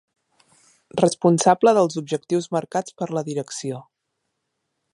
Responsable 1.01 1.73
dels 1.79 1.99
objectius 2.01 2.47
marcats 2.57 2.97
per 3.03 3.09
la 3.17 3.23
direcció. 3.29 3.83